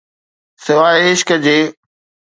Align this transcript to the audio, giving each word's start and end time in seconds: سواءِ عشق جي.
سواءِ 0.63 0.97
عشق 1.11 1.29
جي. 1.43 1.57